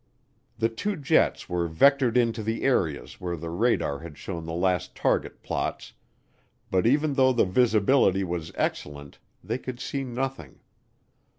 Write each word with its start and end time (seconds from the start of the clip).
The 0.57 0.67
two 0.69 0.95
jets 0.95 1.47
were 1.47 1.69
vectored 1.69 2.17
into 2.17 2.41
the 2.41 2.63
areas 2.63 3.21
where 3.21 3.35
the 3.37 3.51
radar 3.51 3.99
had 3.99 4.17
shown 4.17 4.47
the 4.47 4.51
last 4.51 4.95
target 4.95 5.43
plots, 5.43 5.93
but 6.71 6.87
even 6.87 7.13
though 7.13 7.33
the 7.33 7.45
visibility 7.45 8.23
was 8.23 8.51
excellent 8.55 9.19
they 9.43 9.59
could 9.59 9.79
see 9.79 10.03
nothing. 10.03 10.59